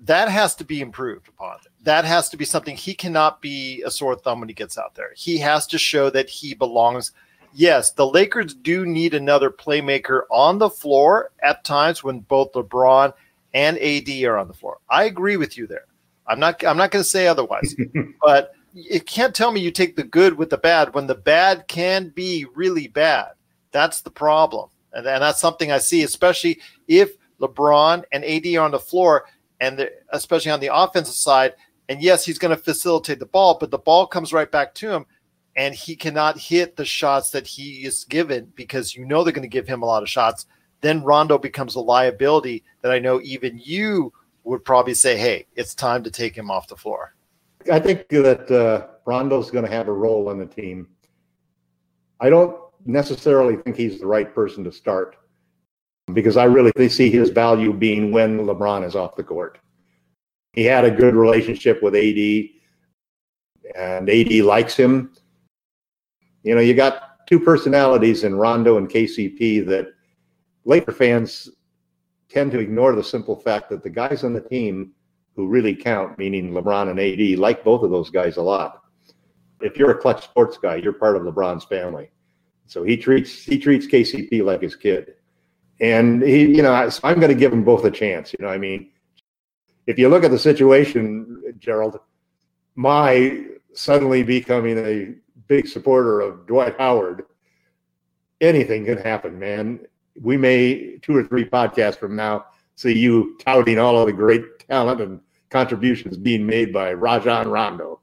[0.00, 1.58] That has to be improved upon.
[1.82, 4.94] That has to be something he cannot be a sore thumb when he gets out
[4.94, 5.12] there.
[5.16, 7.12] He has to show that he belongs.
[7.54, 13.12] Yes, the Lakers do need another playmaker on the floor at times when both LeBron
[13.54, 14.78] and AD are on the floor.
[14.90, 15.86] I agree with you there.
[16.26, 17.74] I'm not I'm not going to say otherwise.
[18.20, 21.68] but you can't tell me you take the good with the bad when the bad
[21.68, 23.28] can be really bad.
[23.70, 24.70] That's the problem.
[24.92, 29.26] And, and that's something I see, especially if LeBron and AD are on the floor,
[29.60, 31.54] and especially on the offensive side.
[31.88, 34.90] And yes, he's going to facilitate the ball, but the ball comes right back to
[34.90, 35.06] him,
[35.56, 39.42] and he cannot hit the shots that he is given because you know they're going
[39.42, 40.46] to give him a lot of shots.
[40.80, 44.12] Then Rondo becomes a liability that I know even you
[44.44, 47.14] would probably say, hey, it's time to take him off the floor.
[47.70, 50.88] I think that uh, Rondo's going to have a role on the team.
[52.20, 55.16] I don't necessarily think he's the right person to start
[56.12, 59.58] because I really see his value being when LeBron is off the court.
[60.52, 62.50] He had a good relationship with AD,
[63.74, 65.12] and AD likes him.
[66.42, 69.88] You know, you got two personalities in Rondo and KCP that
[70.64, 71.48] Laker fans
[72.28, 74.92] tend to ignore the simple fact that the guys on the team
[75.34, 78.82] who really count, meaning LeBron and AD, like both of those guys a lot.
[79.60, 82.10] If you're a Klutch Sports guy, you're part of LeBron's family.
[82.66, 85.14] So he treats he treats KCP like his kid,
[85.80, 88.32] and he, you know, so I'm going to give them both a chance.
[88.32, 88.90] You know, I mean,
[89.86, 91.98] if you look at the situation, Gerald,
[92.74, 95.14] my suddenly becoming a
[95.46, 97.24] big supporter of Dwight Howard,
[98.40, 99.80] anything can happen, man.
[100.20, 104.66] We may two or three podcasts from now see you touting all of the great
[104.68, 108.00] talent and contributions being made by Rajon Rondo.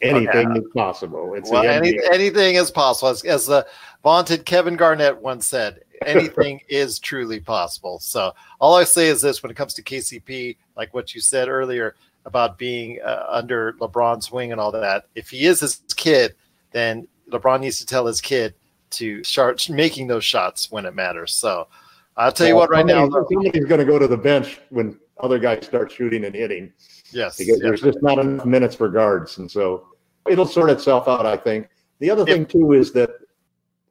[0.00, 1.34] Oh, anything is possible.
[1.34, 3.08] It's well, any, anything is possible.
[3.08, 3.66] As, as the
[4.02, 7.98] vaunted Kevin Garnett once said, anything is truly possible.
[7.98, 11.48] So all I say is this: when it comes to KCP, like what you said
[11.48, 16.34] earlier about being uh, under LeBron's wing and all that, if he is his kid,
[16.72, 18.54] then LeBron needs to tell his kid
[18.90, 21.34] to start making those shots when it matters.
[21.34, 21.68] So
[22.16, 24.98] I'll tell well, you what, right now, somebody's going to go to the bench when
[25.20, 26.72] other guys start shooting and hitting.
[27.12, 27.38] Yes.
[27.38, 29.38] Because there's just not enough minutes for guards.
[29.38, 29.86] And so
[30.28, 31.68] it'll sort itself out, I think.
[32.00, 33.10] The other thing, too, is that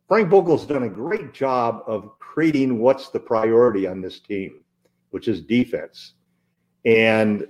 [0.08, 4.62] Frank Vogel's done a great job of creating what's the priority on this team,
[5.10, 6.14] which is defense.
[6.86, 7.46] And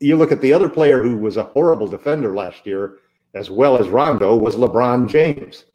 [0.00, 2.98] you look at the other player who was a horrible defender last year,
[3.34, 5.66] as well as Rondo, was LeBron James,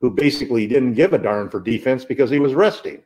[0.00, 3.02] who basically didn't give a darn for defense because he was resting.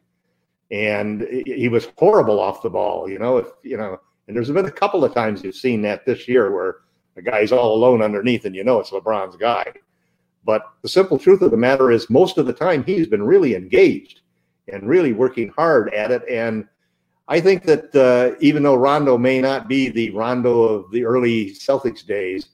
[0.71, 4.65] And he was horrible off the ball, you know, if you know, and there's been
[4.65, 6.77] a couple of times you've seen that this year where
[7.15, 9.71] the guy's all alone underneath and you know it's LeBron's guy.
[10.45, 13.55] But the simple truth of the matter is most of the time he's been really
[13.55, 14.21] engaged
[14.69, 16.23] and really working hard at it.
[16.29, 16.67] And
[17.29, 21.51] I think that uh, even though Rondo may not be the Rondo of the early
[21.53, 22.49] Celtics days,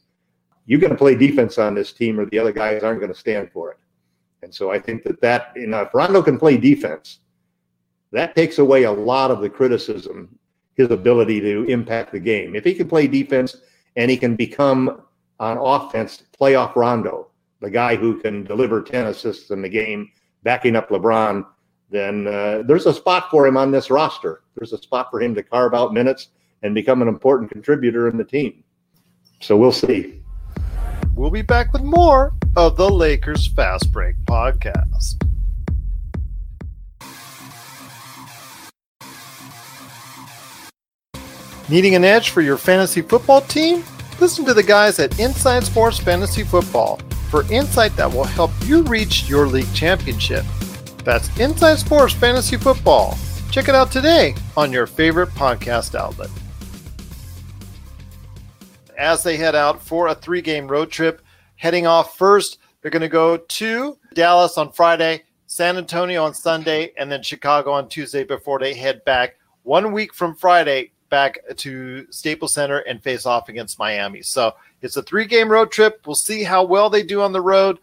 [0.67, 3.19] you're going to play defense on this team or the other guys aren't going to
[3.19, 3.79] stand for it.
[4.43, 7.21] And so I think that that, you know, if Rondo can play defense,
[8.13, 10.39] that takes away a lot of the criticism,
[10.77, 12.55] his ability to impact the game.
[12.55, 13.57] If he can play defense
[13.97, 15.03] and he can become
[15.41, 17.29] on offense playoff Rondo,
[17.61, 20.11] the guy who can deliver 10 assists in the game,
[20.43, 21.45] backing up LeBron,
[21.91, 24.43] then uh, there's a spot for him on this roster.
[24.57, 26.29] There's a spot for him to carve out minutes
[26.63, 28.63] and become an important contributor in the team.
[29.41, 30.23] So we'll see.
[31.15, 35.25] We'll be back with more of the Lakers Fast Break podcast.
[41.69, 43.85] Needing an edge for your fantasy football team?
[44.21, 48.83] Listen to the guys at Inside Sports Fantasy Football for insight that will help you
[48.83, 50.45] reach your league championship.
[51.05, 53.17] That's Inside Sports Fantasy Football.
[53.51, 56.31] Check it out today on your favorite podcast outlet.
[58.99, 61.23] As they head out for a three game road trip,
[61.57, 66.93] heading off first, they're going to go to Dallas on Friday, San Antonio on Sunday,
[66.99, 72.07] and then Chicago on Tuesday before they head back one week from Friday back to
[72.11, 74.23] Staples Center and face off against Miami.
[74.23, 76.03] So it's a three game road trip.
[76.07, 77.79] We'll see how well they do on the road.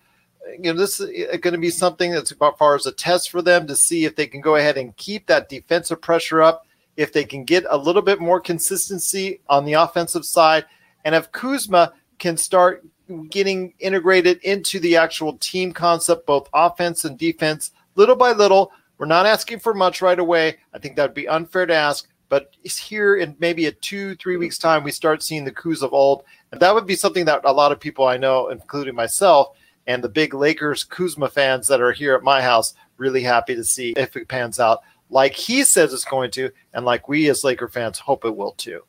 [0.60, 3.31] You know, this is uh, going to be something that's about far as a test
[3.31, 6.67] for them to see if they can go ahead and keep that defensive pressure up,
[6.97, 10.65] if they can get a little bit more consistency on the offensive side,
[11.03, 12.86] and if Kuzma can start
[13.29, 18.71] getting integrated into the actual team concept, both offense and defense, little by little.
[18.97, 20.58] We're not asking for much right away.
[20.73, 24.38] I think that would be unfair to ask, but here in maybe a two, three
[24.38, 26.23] weeks' time, we start seeing the Kuz of old.
[26.55, 30.01] And that would be something that a lot of people I know, including myself, and
[30.01, 33.93] the big Lakers Kuzma fans that are here at my house, really happy to see
[33.97, 37.67] if it pans out like he says it's going to, and like we as Laker
[37.67, 38.81] fans hope it will too.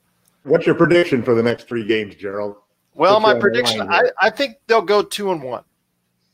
[0.44, 2.54] What's your prediction for the next three games, Gerald?
[2.94, 5.64] Well, my prediction, I, I think they'll go two and one.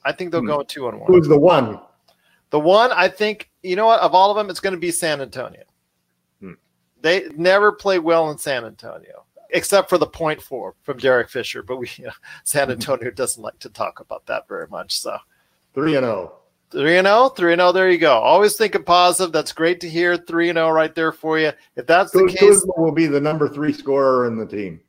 [0.04, 0.48] I think they'll hmm.
[0.48, 1.10] go two and one.
[1.10, 1.80] Who's the one?
[2.50, 4.00] The one, I think, you know what?
[4.00, 5.64] Of all of them, it's going to be San Antonio.
[6.40, 6.52] Hmm.
[7.00, 11.62] They never play well in San Antonio, except for the point four from Derek Fisher.
[11.62, 12.12] But we, you know,
[12.44, 12.72] San hmm.
[12.72, 14.98] Antonio doesn't like to talk about that very much.
[14.98, 15.16] So
[15.74, 16.32] three and zero.
[16.34, 16.38] Oh.
[16.70, 17.72] Three and zero, three and zero.
[17.72, 18.14] There you go.
[18.14, 19.30] Always thinking positive.
[19.30, 20.16] That's great to hear.
[20.16, 21.52] Three and zero right there for you.
[21.76, 24.80] If that's the case, will be the number three scorer in the team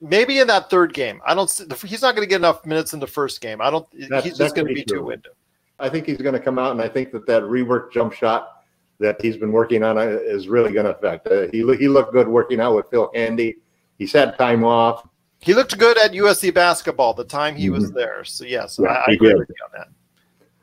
[0.00, 1.20] maybe in that third game.
[1.26, 1.50] I don't.
[1.84, 3.60] He's not going to get enough minutes in the first game.
[3.60, 3.86] I don't.
[4.08, 4.98] That's, he's just going to be true.
[4.98, 5.30] too window.
[5.78, 8.57] I think he's going to come out, and I think that that rework jump shot
[9.00, 11.26] that he's been working on uh, is really going to affect.
[11.26, 13.56] Uh, he he looked good working out with Phil Handy.
[13.98, 15.06] He's had time off.
[15.40, 17.74] He looked good at USC basketball the time he mm-hmm.
[17.74, 18.24] was there.
[18.24, 19.88] So yes, yeah, I, I agree with you on that.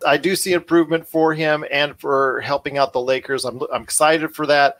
[0.06, 3.46] I do see improvement for him and for helping out the Lakers.
[3.46, 4.78] I'm I'm excited for that.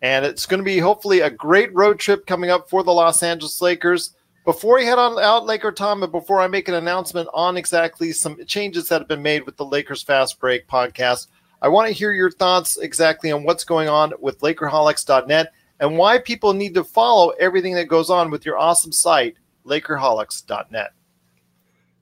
[0.00, 3.22] And it's going to be hopefully a great road trip coming up for the Los
[3.22, 4.14] Angeles Lakers.
[4.44, 8.12] Before we head on out, Laker Tom, and before I make an announcement on exactly
[8.12, 11.26] some changes that have been made with the Lakers Fast Break podcast,
[11.60, 16.18] I want to hear your thoughts exactly on what's going on with Lakerholics.net and why
[16.18, 19.36] people need to follow everything that goes on with your awesome site,
[19.66, 20.92] Lakerholics.net.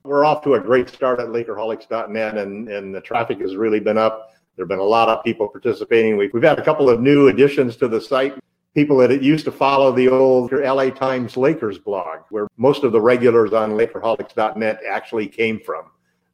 [0.03, 3.97] We're off to a great start at Lakerholics.net, and, and the traffic has really been
[3.97, 4.33] up.
[4.55, 6.17] There have been a lot of people participating.
[6.17, 8.35] We've, we've had a couple of new additions to the site.
[8.75, 13.01] People that used to follow the old LA Times Lakers blog, where most of the
[13.01, 15.85] regulars on Lakerholics.net actually came from.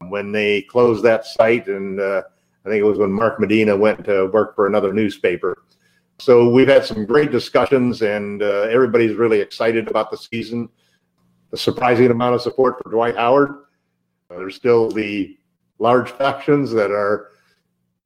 [0.10, 2.24] When they closed that site, and uh,
[2.66, 5.64] I think it was when Mark Medina went to work for another newspaper.
[6.20, 10.70] So we've had some great discussions, and uh, everybody's really excited about the season.
[11.52, 13.50] A surprising amount of support for Dwight Howard.
[14.30, 15.38] Uh, there's still the
[15.80, 17.32] large factions that are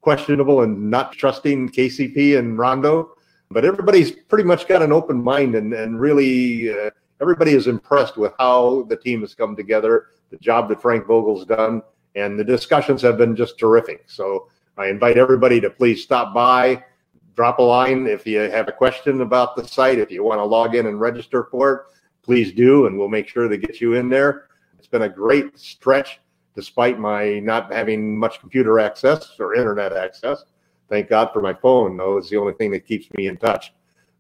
[0.02, 3.12] questionable and not trusting KCP and Rondo.
[3.52, 6.90] But everybody's pretty much got an open mind and, and really uh,
[7.22, 11.46] everybody is impressed with how the team has come together, the job that Frank Vogel's
[11.46, 11.82] done,
[12.18, 14.06] and the discussions have been just terrific.
[14.08, 16.84] So I invite everybody to please stop by,
[17.36, 20.00] drop a line if you have a question about the site.
[20.00, 21.82] If you want to log in and register for it,
[22.24, 24.48] please do, and we'll make sure to get you in there.
[24.78, 26.20] It's been a great stretch
[26.56, 30.44] despite my not having much computer access or internet access.
[30.90, 33.74] Thank God for my phone, though, it's the only thing that keeps me in touch.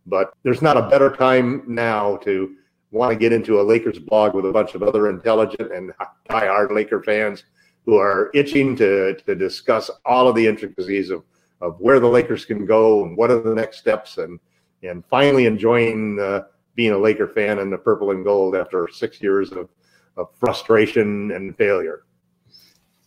[0.05, 2.55] But there's not a better time now to
[2.91, 5.91] want to get into a Lakers blog with a bunch of other intelligent and
[6.29, 7.43] die-hard Laker fans
[7.88, 11.23] who are itching to, to discuss all of the intricacies of,
[11.61, 14.39] of where the Lakers can go and what are the next steps and
[14.83, 16.43] and finally enjoying uh,
[16.75, 19.69] being a Laker fan in the purple and gold after six years of,
[20.17, 22.03] of frustration and failure.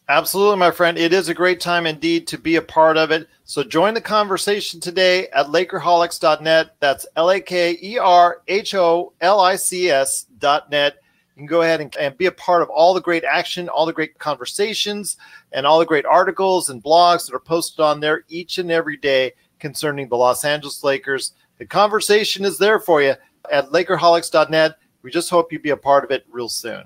[0.09, 0.99] Absolutely, my friend.
[0.99, 3.29] It is a great time indeed to be a part of it.
[3.45, 6.75] So join the conversation today at Lakerholics.net.
[6.81, 10.97] That's L A K E R H O L I C S.net.
[11.41, 13.95] Can go ahead and, and, be a part of all the great action, all the
[13.95, 15.17] great conversations,
[15.53, 18.99] and all the great articles and blogs that are posted on there each and every
[18.99, 21.33] day concerning the Los Angeles Lakers.
[21.57, 23.15] The conversation is there for you
[23.51, 24.77] at Lakerholics.net.
[25.01, 26.85] We just hope you be a part of it real soon.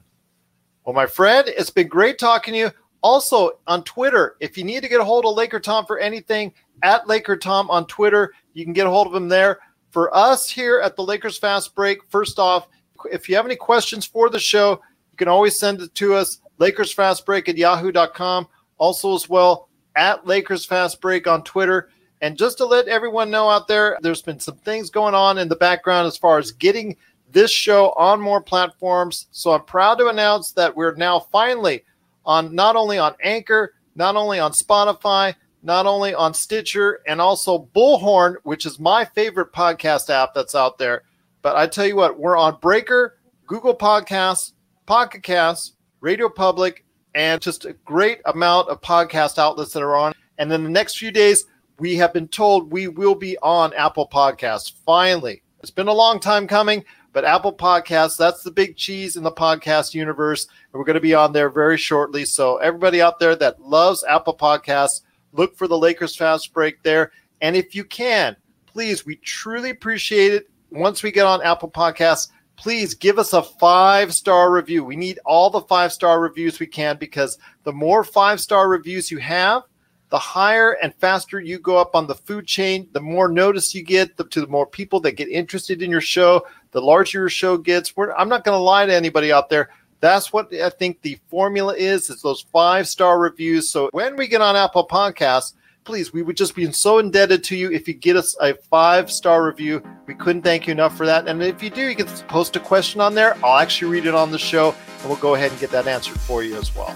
[0.84, 2.70] Well, my friend, it's been great talking to you.
[3.02, 6.54] Also on Twitter, if you need to get a hold of Laker Tom for anything,
[6.84, 9.58] at Laker Tom on Twitter, you can get a hold of him there.
[9.90, 12.68] For us here at the Lakers Fast Break, first off,
[13.10, 14.80] if you have any questions for the show,
[15.12, 18.48] you can always send it to us, LakersFastBreak at yahoo.com.
[18.78, 21.90] Also, as well, at Lakers Fast Break on Twitter.
[22.20, 25.48] And just to let everyone know out there, there's been some things going on in
[25.48, 26.96] the background as far as getting
[27.30, 29.26] this show on more platforms.
[29.30, 31.84] So I'm proud to announce that we're now finally
[32.24, 37.68] on not only on Anchor, not only on Spotify, not only on Stitcher, and also
[37.74, 41.02] Bullhorn, which is my favorite podcast app that's out there.
[41.44, 44.52] But I tell you what, we're on Breaker, Google Podcasts,
[44.86, 50.14] Pocket Casts, Radio Public, and just a great amount of podcast outlets that are on.
[50.38, 51.44] And then the next few days,
[51.78, 54.72] we have been told we will be on Apple Podcasts.
[54.86, 56.82] Finally, it's been a long time coming,
[57.12, 60.46] but Apple Podcasts, that's the big cheese in the podcast universe.
[60.72, 62.24] And we're going to be on there very shortly.
[62.24, 67.12] So, everybody out there that loves Apple Podcasts, look for the Lakers Fast Break there.
[67.42, 68.34] And if you can,
[68.64, 70.48] please, we truly appreciate it.
[70.74, 74.82] Once we get on Apple Podcasts, please give us a five star review.
[74.82, 79.08] We need all the five star reviews we can because the more five star reviews
[79.08, 79.62] you have,
[80.08, 83.84] the higher and faster you go up on the food chain, the more notice you
[83.84, 87.28] get, the, to the more people that get interested in your show, the larger your
[87.28, 87.96] show gets.
[87.96, 89.70] We're, I'm not going to lie to anybody out there.
[90.00, 92.10] That's what I think the formula is.
[92.10, 93.70] It's those five star reviews.
[93.70, 95.54] So when we get on Apple Podcasts,
[95.84, 99.10] please, we would just be so indebted to you if you get us a five
[99.10, 99.82] star review.
[100.06, 101.28] We couldn't thank you enough for that.
[101.28, 103.36] And if you do, you can post a question on there.
[103.44, 106.18] I'll actually read it on the show and we'll go ahead and get that answered
[106.20, 106.94] for you as well.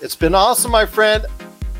[0.00, 1.26] It's been awesome, my friend.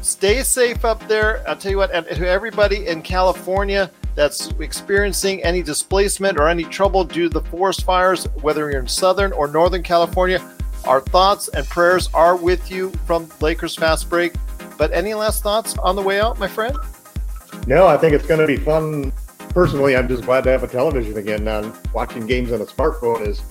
[0.01, 1.47] Stay safe up there.
[1.49, 6.65] I'll tell you what, and to everybody in California that's experiencing any displacement or any
[6.65, 10.41] trouble due to the forest fires, whether you're in Southern or Northern California,
[10.85, 14.33] our thoughts and prayers are with you from Lakers Fast Break.
[14.83, 16.77] But any last thoughts on the way out, my friend?
[17.69, 19.13] No, I think it's going to be fun.
[19.51, 21.45] Personally, I'm just glad to have a television again.
[21.45, 23.43] Now, watching games on a smartphone is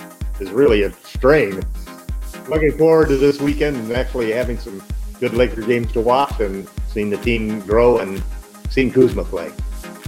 [0.41, 1.63] is really a strain.
[2.49, 4.84] Looking forward to this weekend and actually having some
[5.21, 8.21] good Laker games to watch and seeing the team grow and
[8.69, 9.53] seeing Kuzma play.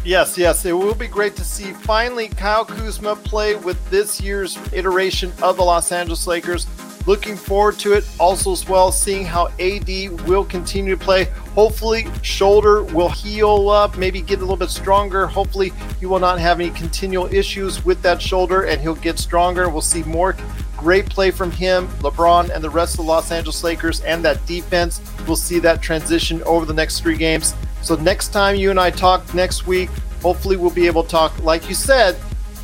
[0.04, 4.58] Yes, yes, it will be great to see finally Kyle Kuzma play with this year's
[4.74, 6.68] iteration of the Los Angeles Lakers.
[7.06, 8.06] Looking forward to it.
[8.18, 9.90] Also, as well, seeing how AD
[10.26, 11.26] will continue to play.
[11.54, 15.28] Hopefully, shoulder will heal up, maybe get a little bit stronger.
[15.28, 19.70] Hopefully, he will not have any continual issues with that shoulder and he'll get stronger.
[19.70, 20.36] We'll see more
[20.78, 24.46] great play from him, LeBron, and the rest of the Los Angeles Lakers and that
[24.46, 25.02] defense.
[25.28, 27.54] We'll see that transition over the next three games.
[27.82, 29.90] So, next time you and I talk next week,
[30.22, 32.16] hopefully, we'll be able to talk, like you said,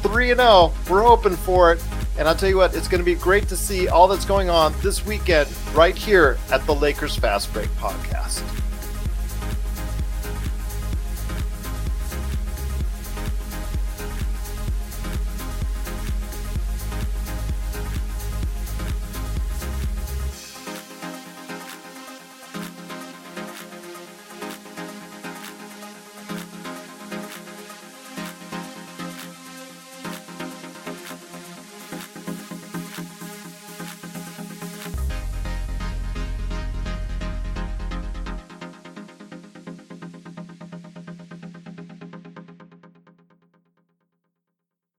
[0.02, 0.74] 3 0.
[0.90, 1.84] We're hoping for it.
[2.20, 4.50] And I'll tell you what, it's going to be great to see all that's going
[4.50, 8.59] on this weekend right here at the Lakers Fast Break podcast.